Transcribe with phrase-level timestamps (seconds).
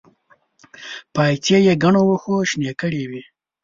[1.13, 3.21] پايڅې يې ګڼو وښو شنې کړې وې.